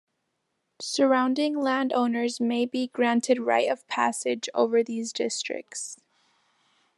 [0.81, 5.97] Surrounding land owners may be granted right of passage over these districts.